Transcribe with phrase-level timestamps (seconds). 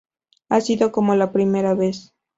[0.49, 2.11] Ha sido como la primera vez".